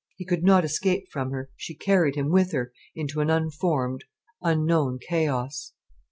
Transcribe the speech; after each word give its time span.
He 0.15 0.25
could 0.25 0.41
not 0.41 0.65
escape 0.65 1.09
from 1.11 1.29
her, 1.29 1.51
she 1.55 1.75
carried 1.75 2.15
him 2.15 2.31
with 2.31 2.53
her 2.53 2.71
into 2.95 3.19
an 3.21 3.29
unformed, 3.29 4.03
unknown 4.41 4.97
chaos. 4.99 5.73